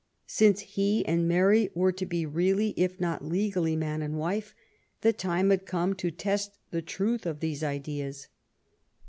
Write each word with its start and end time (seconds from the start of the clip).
Since 0.25 0.61
he 0.61 1.05
and 1.05 1.27
Mary 1.27 1.69
were 1.75 1.91
to 1.91 2.07
he 2.09 2.25
really, 2.25 2.73
if 2.75 2.99
not 2.99 3.23
legally, 3.23 3.75
man 3.75 4.01
and 4.01 4.17
wife, 4.17 4.55
the 5.01 5.13
time 5.13 5.51
had 5.51 5.67
come 5.67 5.93
to 5.97 6.09
test 6.09 6.57
the 6.71 6.81
truth 6.81 7.27
of 7.27 7.39
these 7.39 7.63
ideas. 7.63 8.27